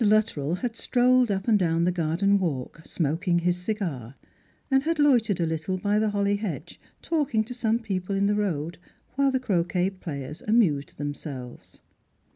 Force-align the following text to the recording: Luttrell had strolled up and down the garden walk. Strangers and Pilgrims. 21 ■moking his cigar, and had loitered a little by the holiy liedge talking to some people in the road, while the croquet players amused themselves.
Luttrell 0.03 0.55
had 0.55 0.75
strolled 0.75 1.29
up 1.29 1.47
and 1.47 1.59
down 1.59 1.83
the 1.83 1.91
garden 1.91 2.39
walk. 2.39 2.81
Strangers 2.85 2.97
and 2.97 3.03
Pilgrims. 3.03 3.23
21 3.25 3.37
■moking 3.37 3.41
his 3.43 3.57
cigar, 3.57 4.15
and 4.71 4.81
had 4.81 4.97
loitered 4.97 5.39
a 5.39 5.45
little 5.45 5.77
by 5.77 5.99
the 5.99 6.07
holiy 6.09 6.39
liedge 6.39 6.79
talking 7.03 7.43
to 7.43 7.53
some 7.53 7.77
people 7.77 8.15
in 8.15 8.25
the 8.25 8.33
road, 8.33 8.79
while 9.13 9.29
the 9.31 9.39
croquet 9.39 9.91
players 9.91 10.41
amused 10.47 10.97
themselves. 10.97 11.81